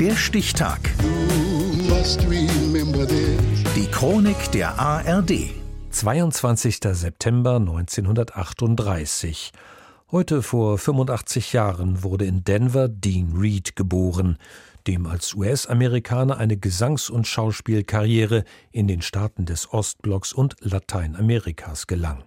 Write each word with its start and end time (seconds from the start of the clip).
Der 0.00 0.14
Stichtag. 0.14 0.78
Die 3.74 3.86
Chronik 3.90 4.52
der 4.52 4.78
ARD. 4.78 5.32
22. 5.90 6.78
September 6.92 7.56
1938. 7.56 9.52
Heute 10.12 10.42
vor 10.42 10.78
85 10.78 11.52
Jahren 11.52 12.04
wurde 12.04 12.26
in 12.26 12.44
Denver 12.44 12.86
Dean 12.86 13.32
Reed 13.36 13.74
geboren, 13.74 14.38
dem 14.86 15.08
als 15.08 15.34
US-Amerikaner 15.34 16.36
eine 16.38 16.56
Gesangs- 16.56 17.10
und 17.10 17.26
Schauspielkarriere 17.26 18.44
in 18.70 18.86
den 18.86 19.02
Staaten 19.02 19.46
des 19.46 19.72
Ostblocks 19.72 20.32
und 20.32 20.54
Lateinamerikas 20.60 21.88
gelang. 21.88 22.22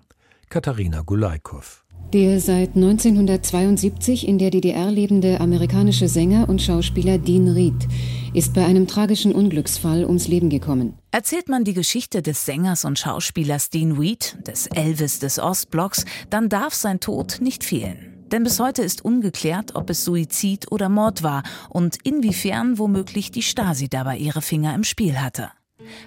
Katharina 0.50 1.04
Gulaikow. 1.04 1.81
Der 2.14 2.42
seit 2.42 2.76
1972 2.76 4.28
in 4.28 4.38
der 4.38 4.50
DDR 4.50 4.92
lebende 4.92 5.40
amerikanische 5.40 6.10
Sänger 6.10 6.50
und 6.50 6.62
Schauspieler 6.62 7.18
Dean 7.18 7.48
Reed 7.48 7.88
ist 8.34 8.54
bei 8.54 8.66
einem 8.66 8.86
tragischen 8.86 9.34
Unglücksfall 9.34 10.04
ums 10.04 10.28
Leben 10.28 10.50
gekommen. 10.50 10.96
Erzählt 11.12 11.48
man 11.48 11.64
die 11.64 11.74
Geschichte 11.74 12.22
des 12.22 12.46
Sängers 12.46 12.84
und 12.84 13.00
Schauspielers 13.00 13.70
Dean 13.70 13.94
Reed, 13.94 14.36
des 14.46 14.68
Elvis 14.68 15.20
des 15.20 15.40
Ostblocks, 15.40 16.04
dann 16.30 16.50
darf 16.50 16.74
sein 16.74 17.00
Tod 17.00 17.38
nicht 17.40 17.64
fehlen. 17.64 18.26
Denn 18.30 18.44
bis 18.44 18.60
heute 18.60 18.82
ist 18.82 19.06
ungeklärt, 19.06 19.76
ob 19.76 19.90
es 19.90 20.04
Suizid 20.04 20.70
oder 20.70 20.90
Mord 20.90 21.24
war 21.24 21.44
und 21.70 21.98
inwiefern 22.04 22.78
womöglich 22.78 23.32
die 23.32 23.42
Stasi 23.42 23.88
dabei 23.88 24.18
ihre 24.18 24.42
Finger 24.42 24.76
im 24.76 24.84
Spiel 24.84 25.22
hatte. 25.22 25.50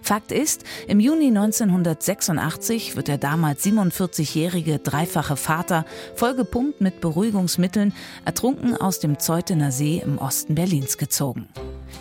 Fakt 0.02 0.32
ist, 0.32 0.64
im 0.86 1.00
Juni 1.00 1.28
1986 1.28 2.96
wird 2.96 3.08
der 3.08 3.18
damals 3.18 3.64
47-jährige 3.64 4.78
dreifache 4.78 5.36
Vater, 5.36 5.84
vollgepumpt 6.14 6.80
mit 6.80 7.00
Beruhigungsmitteln, 7.00 7.94
ertrunken 8.24 8.76
aus 8.76 9.00
dem 9.00 9.18
Zeutener 9.18 9.72
See 9.72 10.02
im 10.04 10.18
Osten 10.18 10.54
Berlins 10.54 10.98
gezogen. 10.98 11.48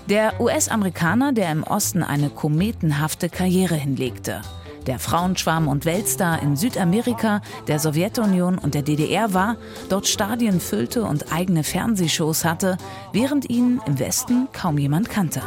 Der 0.10 0.40
US-Amerikaner, 0.42 1.34
der 1.34 1.52
im 1.52 1.64
Osten 1.64 2.04
eine 2.04 2.30
kometenhafte 2.30 3.30
Karriere 3.30 3.76
hinlegte, 3.76 4.42
der 4.86 5.00
Frauenschwarm 5.00 5.68
und 5.68 5.86
Weltstar 5.86 6.42
in 6.42 6.56
Südamerika, 6.56 7.42
der 7.68 7.80
Sowjetunion 7.80 8.58
und 8.58 8.74
der 8.74 8.82
DDR 8.82 9.34
war, 9.34 9.56
dort 9.90 10.08
Stadien 10.08 10.60
füllte 10.60 11.04
und 11.04 11.32
eigene 11.32 11.64
Fernsehshows 11.64 12.44
hatte, 12.44 12.78
während 13.12 13.50
ihn 13.50 13.82
im 13.86 14.00
Westen 14.00 14.50
kaum 14.52 14.78
jemand 14.78 15.10
kannte. 15.10 15.42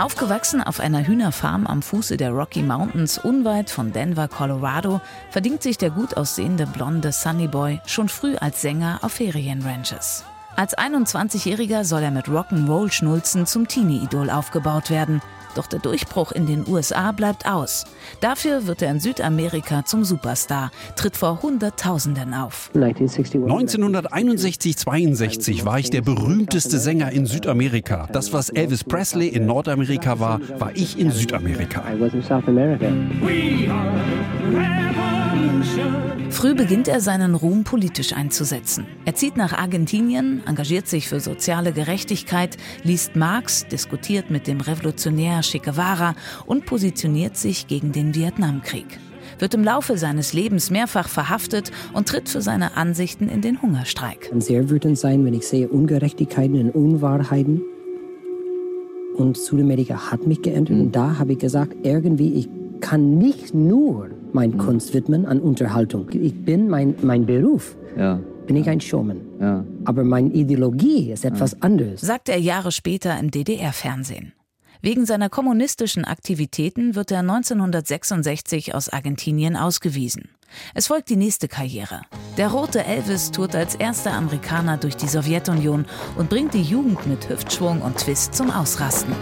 Aufgewachsen 0.00 0.62
auf 0.62 0.80
einer 0.80 1.06
Hühnerfarm 1.06 1.66
am 1.66 1.82
Fuße 1.82 2.16
der 2.16 2.30
Rocky 2.30 2.62
Mountains 2.62 3.18
unweit 3.18 3.68
von 3.68 3.92
Denver, 3.92 4.28
Colorado, 4.28 5.02
verdingt 5.30 5.62
sich 5.62 5.76
der 5.76 5.90
gut 5.90 6.16
aussehende 6.16 6.66
blonde 6.66 7.12
Sunny 7.12 7.48
Boy 7.48 7.82
schon 7.84 8.08
früh 8.08 8.34
als 8.36 8.62
Sänger 8.62 9.00
auf 9.02 9.12
Ferienranches. 9.12 10.24
Als 10.56 10.76
21-Jähriger 10.76 11.84
soll 11.84 12.02
er 12.02 12.10
mit 12.12 12.28
Rock'n'Roll-Schnulzen 12.28 13.44
zum 13.44 13.68
Teenie-Idol 13.68 14.30
aufgebaut 14.30 14.88
werden. 14.88 15.20
Doch 15.54 15.66
der 15.66 15.80
Durchbruch 15.80 16.32
in 16.32 16.46
den 16.46 16.66
USA 16.68 17.12
bleibt 17.12 17.46
aus. 17.46 17.84
Dafür 18.20 18.66
wird 18.66 18.82
er 18.82 18.90
in 18.90 19.00
Südamerika 19.00 19.84
zum 19.84 20.04
Superstar, 20.04 20.70
tritt 20.96 21.16
vor 21.16 21.40
Hunderttausenden 21.42 22.34
auf. 22.34 22.70
1961-62 22.74 25.64
war 25.64 25.78
ich 25.78 25.88
der 25.90 26.02
berühmteste 26.02 26.78
Sänger 26.78 27.10
in 27.12 27.26
Südamerika. 27.26 28.08
Das, 28.12 28.32
was 28.32 28.48
Elvis 28.50 28.84
Presley 28.84 29.28
in 29.28 29.46
Nordamerika 29.46 30.18
war, 30.18 30.40
war 30.58 30.72
ich 30.74 30.98
in 30.98 31.10
Südamerika. 31.10 31.84
Früh 36.40 36.54
beginnt 36.54 36.88
er 36.88 37.02
seinen 37.02 37.34
Ruhm 37.34 37.64
politisch 37.64 38.14
einzusetzen. 38.14 38.86
Er 39.04 39.14
zieht 39.14 39.36
nach 39.36 39.52
Argentinien, 39.52 40.42
engagiert 40.46 40.88
sich 40.88 41.06
für 41.06 41.20
soziale 41.20 41.72
Gerechtigkeit, 41.72 42.56
liest 42.82 43.14
Marx, 43.14 43.66
diskutiert 43.66 44.30
mit 44.30 44.46
dem 44.46 44.62
Revolutionär 44.62 45.42
Che 45.42 45.58
Guevara 45.58 46.14
und 46.46 46.64
positioniert 46.64 47.36
sich 47.36 47.66
gegen 47.66 47.92
den 47.92 48.14
Vietnamkrieg. 48.14 48.86
Wird 49.38 49.52
im 49.52 49.62
Laufe 49.62 49.98
seines 49.98 50.32
Lebens 50.32 50.70
mehrfach 50.70 51.10
verhaftet 51.10 51.72
und 51.92 52.08
tritt 52.08 52.30
für 52.30 52.40
seine 52.40 52.74
Ansichten 52.74 53.28
in 53.28 53.42
den 53.42 53.60
Hungerstreik. 53.60 54.32
Sehr 54.38 54.70
wütend 54.70 54.96
sein, 54.96 55.26
wenn 55.26 55.34
ich 55.34 55.46
sehe 55.46 55.68
Ungerechtigkeiten 55.68 56.54
und 56.54 56.70
Unwahrheiten. 56.70 57.60
Und 59.14 59.36
Südamerika 59.36 60.10
hat 60.10 60.26
mich 60.26 60.40
geändert. 60.40 60.80
Und 60.80 60.96
da 60.96 61.18
habe 61.18 61.32
ich 61.32 61.38
gesagt, 61.38 61.76
irgendwie, 61.82 62.32
ich 62.32 62.48
kann 62.80 63.18
nicht 63.18 63.54
nur 63.54 64.10
mein 64.32 64.58
Kunst 64.58 64.94
widmen 64.94 65.26
an 65.26 65.40
Unterhaltung. 65.40 66.08
Ich 66.12 66.34
bin 66.44 66.68
mein, 66.68 66.94
mein 67.02 67.26
Beruf. 67.26 67.76
Ja. 67.96 68.20
Bin 68.46 68.56
ich 68.56 68.68
ein 68.68 68.80
Showman. 68.80 69.20
Ja. 69.40 69.64
Aber 69.84 70.04
meine 70.04 70.30
Ideologie 70.30 71.12
ist 71.12 71.24
etwas 71.24 71.52
ja. 71.52 71.58
anderes. 71.60 72.00
Sagt 72.00 72.28
er 72.28 72.38
Jahre 72.38 72.72
später 72.72 73.18
im 73.18 73.30
DDR-Fernsehen. 73.30 74.32
Wegen 74.82 75.04
seiner 75.04 75.28
kommunistischen 75.28 76.06
Aktivitäten 76.06 76.94
wird 76.94 77.10
er 77.10 77.20
1966 77.20 78.74
aus 78.74 78.88
Argentinien 78.88 79.54
ausgewiesen. 79.54 80.30
Es 80.74 80.86
folgt 80.86 81.10
die 81.10 81.16
nächste 81.16 81.48
Karriere. 81.48 82.02
Der 82.38 82.48
rote 82.48 82.84
Elvis 82.84 83.30
tourt 83.30 83.54
als 83.54 83.74
erster 83.74 84.12
Amerikaner 84.12 84.78
durch 84.78 84.96
die 84.96 85.06
Sowjetunion 85.06 85.84
und 86.16 86.30
bringt 86.30 86.54
die 86.54 86.62
Jugend 86.62 87.06
mit 87.06 87.28
Hüftschwung 87.28 87.82
und 87.82 87.98
Twist 87.98 88.34
zum 88.34 88.50
Ausrasten. 88.50 89.14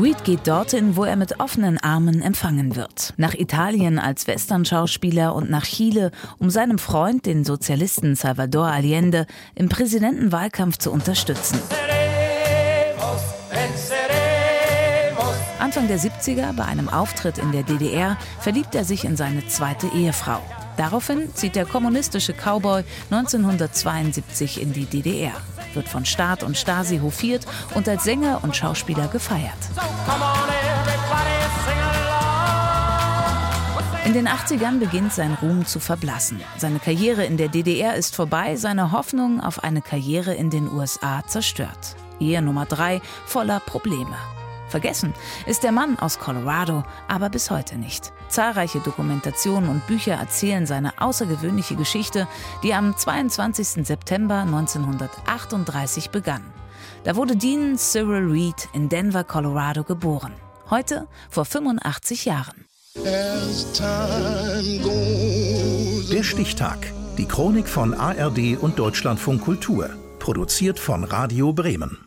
Reed 0.00 0.24
geht 0.24 0.46
dorthin, 0.46 0.96
wo 0.96 1.04
er 1.04 1.16
mit 1.16 1.38
offenen 1.38 1.76
Armen 1.76 2.22
empfangen 2.22 2.76
wird. 2.76 3.12
Nach 3.18 3.34
Italien 3.34 3.98
als 3.98 4.26
Westernschauspieler 4.26 5.34
und 5.34 5.50
nach 5.50 5.64
Chile, 5.64 6.12
um 6.38 6.48
seinem 6.48 6.78
Freund, 6.78 7.26
den 7.26 7.44
Sozialisten 7.44 8.16
Salvador 8.16 8.68
Allende, 8.68 9.26
im 9.54 9.68
Präsidentenwahlkampf 9.68 10.78
zu 10.78 10.90
unterstützen. 10.90 11.60
Anfang 15.58 15.88
der 15.88 15.98
70er, 15.98 16.54
bei 16.54 16.64
einem 16.64 16.88
Auftritt 16.88 17.36
in 17.36 17.52
der 17.52 17.64
DDR, 17.64 18.16
verliebt 18.40 18.74
er 18.74 18.84
sich 18.84 19.04
in 19.04 19.16
seine 19.16 19.46
zweite 19.46 19.88
Ehefrau. 19.88 20.40
Daraufhin 20.76 21.34
zieht 21.34 21.56
der 21.56 21.66
kommunistische 21.66 22.32
Cowboy 22.32 22.82
1972 23.10 24.62
in 24.62 24.72
die 24.72 24.86
DDR, 24.86 25.32
wird 25.76 25.88
von 25.88 26.04
Staat 26.04 26.42
und 26.42 26.56
Stasi 26.56 26.98
hofiert 26.98 27.46
und 27.74 27.88
als 27.88 28.04
Sänger 28.04 28.40
und 28.42 28.56
Schauspieler 28.56 29.08
gefeiert. 29.08 29.52
In 34.06 34.12
den 34.12 34.28
80ern 34.28 34.78
beginnt 34.78 35.12
sein 35.12 35.36
Ruhm 35.42 35.66
zu 35.66 35.80
verblassen. 35.80 36.40
Seine 36.58 36.78
Karriere 36.78 37.24
in 37.24 37.36
der 37.36 37.48
DDR 37.48 37.96
ist 37.96 38.14
vorbei, 38.14 38.56
seine 38.56 38.92
Hoffnung 38.92 39.40
auf 39.40 39.64
eine 39.64 39.82
Karriere 39.82 40.32
in 40.32 40.48
den 40.48 40.72
USA 40.72 41.26
zerstört. 41.26 41.96
Ehe 42.20 42.40
Nummer 42.40 42.66
drei 42.66 43.00
voller 43.26 43.60
Probleme. 43.60 44.16
Vergessen 44.68 45.14
ist 45.46 45.62
der 45.62 45.72
Mann 45.72 45.98
aus 45.98 46.18
Colorado, 46.18 46.84
aber 47.08 47.30
bis 47.30 47.50
heute 47.50 47.76
nicht. 47.76 48.12
Zahlreiche 48.28 48.80
Dokumentationen 48.80 49.70
und 49.70 49.86
Bücher 49.86 50.14
erzählen 50.14 50.66
seine 50.66 51.00
außergewöhnliche 51.00 51.76
Geschichte, 51.76 52.26
die 52.62 52.74
am 52.74 52.96
22. 52.96 53.86
September 53.86 54.40
1938 54.40 56.10
begann. 56.10 56.42
Da 57.04 57.14
wurde 57.16 57.36
Dean 57.36 57.78
Cyril 57.78 58.30
Reed 58.30 58.68
in 58.72 58.88
Denver, 58.88 59.22
Colorado 59.24 59.84
geboren. 59.84 60.32
Heute 60.70 61.06
vor 61.30 61.44
85 61.44 62.24
Jahren. 62.24 62.64
Der 66.10 66.22
Stichtag. 66.22 66.92
Die 67.18 67.26
Chronik 67.26 67.68
von 67.68 67.94
ARD 67.94 68.58
und 68.58 68.78
Deutschlandfunk 68.78 69.42
Kultur. 69.42 69.90
Produziert 70.18 70.80
von 70.80 71.04
Radio 71.04 71.52
Bremen. 71.52 71.98